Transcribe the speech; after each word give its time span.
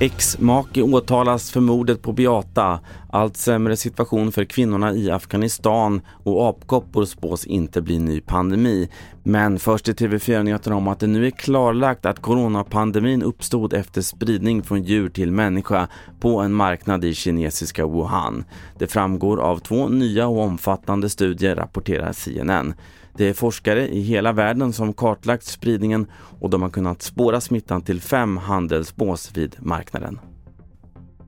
Ex-make 0.00 0.82
åtalas 0.82 1.50
för 1.50 1.60
mordet 1.60 2.02
på 2.02 2.12
Beata. 2.12 2.80
Allt 3.10 3.36
sämre 3.36 3.76
situation 3.76 4.32
för 4.32 4.44
kvinnorna 4.44 4.92
i 4.92 5.10
Afghanistan 5.10 6.00
och 6.24 6.48
apkoppor 6.48 7.04
spås 7.04 7.46
inte 7.46 7.82
bli 7.82 7.98
ny 7.98 8.20
pandemi. 8.20 8.88
Men 9.22 9.58
först 9.58 9.88
i 9.88 9.92
TV4-nyheterna 9.92 10.76
om 10.76 10.88
att 10.88 11.00
det 11.00 11.06
nu 11.06 11.26
är 11.26 11.30
klarlagt 11.30 12.06
att 12.06 12.22
coronapandemin 12.22 13.22
uppstod 13.22 13.72
efter 13.72 14.02
spridning 14.02 14.62
från 14.62 14.82
djur 14.82 15.08
till 15.08 15.32
människa 15.32 15.88
på 16.20 16.40
en 16.40 16.52
marknad 16.52 17.04
i 17.04 17.14
kinesiska 17.14 17.86
Wuhan. 17.86 18.44
Det 18.78 18.86
framgår 18.86 19.40
av 19.40 19.58
två 19.58 19.88
nya 19.88 20.26
och 20.26 20.42
omfattande 20.42 21.08
studier, 21.08 21.56
rapporterar 21.56 22.12
CNN. 22.12 22.74
Det 23.16 23.28
är 23.28 23.34
forskare 23.34 23.88
i 23.88 24.00
hela 24.00 24.32
världen 24.32 24.72
som 24.72 24.92
kartlagt 24.92 25.44
spridningen 25.44 26.06
och 26.40 26.50
de 26.50 26.62
har 26.62 26.70
kunnat 26.70 27.02
spåra 27.02 27.40
smittan 27.40 27.82
till 27.82 28.00
fem 28.00 28.36
handelsbås 28.36 29.36
vid 29.36 29.56
marknaden. 29.58 30.20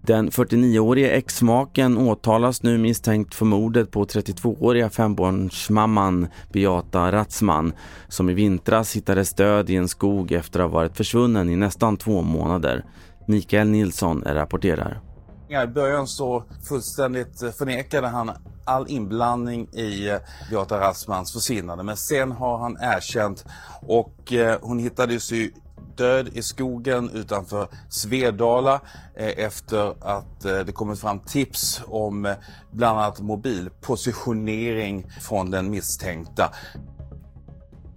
Den 0.03 0.31
49-årige 0.31 1.11
exmaken 1.11 1.99
åtalas 1.99 2.63
nu 2.63 2.79
misstänkt 2.79 3.35
för 3.35 3.45
mordet 3.45 3.91
på 3.91 4.05
32-åriga 4.05 4.91
fembarnsmamman 4.91 6.29
Beata 6.53 7.13
Ratzman 7.13 7.73
som 8.09 8.31
i 8.31 8.35
vintras 8.35 8.97
hittades 8.97 9.35
död 9.35 9.71
i 9.71 9.77
en 9.77 9.89
skog 9.89 10.33
efter 10.33 10.61
att 10.61 10.71
ha 10.71 10.75
varit 10.75 10.97
försvunnen 10.97 11.51
i 11.51 11.57
nästan 11.57 11.97
två 11.97 12.23
månader. 12.23 12.85
Mikael 13.27 13.69
Nilsson 13.69 14.23
rapporterar. 14.27 15.01
I 15.49 15.67
början 15.67 16.07
så 16.07 16.45
fullständigt 16.69 17.39
förnekade 17.59 18.09
han 18.09 18.31
all 18.69 18.91
inblandning 18.91 19.69
i 19.73 20.09
eh, 20.09 20.19
Beata 20.51 20.81
Rassmans 20.81 21.33
försvinnande. 21.33 21.85
Men 21.85 21.97
sen 21.97 22.33
har 22.33 22.59
han 22.59 22.77
erkänt 22.81 23.45
och 23.87 24.33
eh, 24.33 24.59
hon 24.63 24.79
hittades 24.79 25.33
ju 25.33 25.53
död 25.97 26.29
i 26.33 26.43
skogen 26.43 27.11
utanför 27.11 27.69
Svedala 27.89 28.81
eh, 29.15 29.45
efter 29.45 29.95
att 30.01 30.41
det 30.41 30.75
kommit 30.75 31.01
fram 31.01 31.21
tips 31.21 31.81
om 31.87 32.35
bland 32.71 32.99
annat 32.99 33.21
mobilpositionering 33.21 35.07
från 35.21 35.51
den 35.51 35.71
misstänkta. 35.71 36.53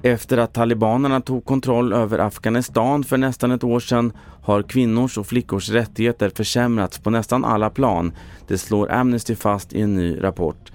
Efter 0.04 0.38
att 0.38 0.54
talibanerna 0.54 1.22
tog 1.22 1.46
kontroll 1.46 1.94
över 1.94 2.20
Afghanistan 2.20 3.04
för 3.04 3.18
nästan 3.18 3.52
ett 3.52 3.64
år 3.64 3.80
sedan 3.80 4.14
har 4.44 4.64
kvinnors 4.64 5.18
och 5.18 5.28
flickors 5.28 5.70
rättigheter 5.70 6.30
försämrats 6.30 7.00
på 7.00 7.10
nästan 7.10 7.46
alla 7.46 7.70
plan. 7.70 8.12
Det 8.48 8.58
slår 8.58 8.92
Amnesty 8.92 9.36
fast 9.36 9.74
i 9.74 9.82
en 9.82 9.96
ny 9.96 10.24
rapport. 10.24 10.72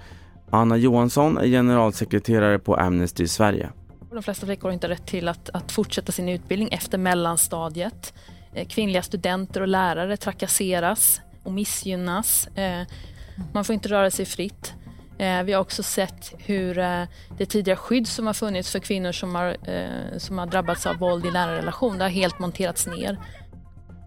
Anna 0.49 0.77
Johansson 0.77 1.37
är 1.37 1.45
generalsekreterare 1.45 2.59
på 2.59 2.75
Amnesty 2.75 3.27
Sverige. 3.27 3.69
De 4.11 4.23
flesta 4.23 4.45
flickor 4.45 4.67
har 4.67 4.73
inte 4.73 4.89
rätt 4.89 5.07
till 5.07 5.27
att, 5.27 5.49
att 5.49 5.71
fortsätta 5.71 6.11
sin 6.11 6.29
utbildning 6.29 6.69
efter 6.71 6.97
mellanstadiet. 6.97 8.13
Eh, 8.53 8.67
kvinnliga 8.67 9.01
studenter 9.01 9.61
och 9.61 9.67
lärare 9.67 10.17
trakasseras 10.17 11.21
och 11.43 11.51
missgynnas. 11.51 12.47
Eh, 12.47 12.87
man 13.53 13.65
får 13.65 13.73
inte 13.73 13.89
röra 13.89 14.11
sig 14.11 14.25
fritt. 14.25 14.73
Eh, 15.19 15.43
vi 15.43 15.53
har 15.53 15.61
också 15.61 15.83
sett 15.83 16.33
hur 16.37 16.77
eh, 16.77 17.03
det 17.37 17.45
tidigare 17.45 17.77
skydd 17.77 18.07
som 18.07 18.27
har 18.27 18.33
funnits 18.33 18.71
för 18.71 18.79
kvinnor 18.79 19.11
som 19.11 19.35
har, 19.35 19.57
eh, 19.63 20.17
som 20.17 20.37
har 20.37 20.45
drabbats 20.45 20.85
av 20.85 20.97
våld 20.97 21.25
i 21.25 21.31
nära 21.31 21.57
relation, 21.57 21.97
det 21.97 22.03
har 22.03 22.09
helt 22.09 22.39
monterats 22.39 22.87
ner. 22.87 23.17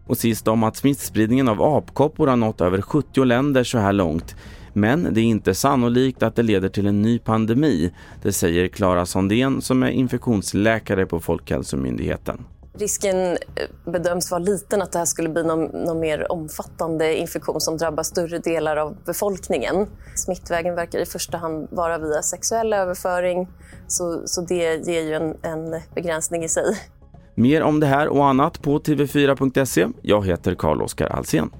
Och 0.07 0.19
sist 0.19 0.49
om 0.49 0.63
att 0.63 0.77
smittspridningen 0.77 1.49
av 1.49 1.63
apkoppor 1.63 2.27
har 2.27 2.37
nått 2.37 2.61
över 2.61 2.83
70 2.83 3.25
länder 3.25 3.65
så 3.65 3.79
här 3.79 3.93
långt. 3.93 4.37
Men 4.73 5.15
det 5.15 5.21
är 5.21 5.25
inte 5.25 5.55
sannolikt 5.55 6.23
att 6.23 6.37
det 6.37 6.43
leder 6.43 6.69
till 6.69 6.87
en 6.87 7.03
ny 7.03 7.19
pandemi. 7.19 7.93
Det 8.23 8.33
säger 8.33 8.69
Klara 8.69 9.07
Sondén 9.07 9.63
som 9.63 9.83
är 9.83 9.91
infektionsläkare 9.91 11.07
på 11.07 11.21
Folkhälsomyndigheten. 11.21 12.45
Risken 12.73 13.17
eh, 13.17 13.37
bedöms 13.85 14.31
vara 14.31 14.39
liten 14.39 14.83
att 14.83 14.93
det 14.93 14.99
här 14.99 15.07
skulle 15.07 15.29
bli 15.29 15.43
någon, 15.43 15.65
någon, 15.65 16.01
mer 16.01 16.33
omfattande 16.33 17.17
infektion 17.17 17.61
som 17.61 17.77
drabbar 17.77 18.03
större 18.03 18.39
delar 18.39 18.77
av 18.77 18.97
befolkningen. 19.07 19.87
Smittvägen 20.17 20.75
verkar 20.75 20.99
i 20.99 21.07
första 21.07 21.39
hand 21.39 21.69
vara 21.71 21.99
via 21.99 22.23
sexuell 22.23 22.73
överföring 22.73 23.49
så, 23.87 24.23
så 24.27 24.41
det 24.41 24.87
ger 24.87 25.03
ju 25.03 25.15
en, 25.15 25.37
en 25.43 25.81
begränsning 25.95 26.45
i 26.45 26.49
sig. 26.49 26.77
Mer 27.35 27.63
om 27.63 27.81
det 27.81 27.87
här 27.87 28.09
och 28.09 28.27
annat 28.27 28.63
på 28.63 28.79
tv4.se. 28.79 29.87
Jag 30.03 30.27
heter 30.27 30.55
Carl-Oskar 30.55 31.07
Alsen. 31.07 31.51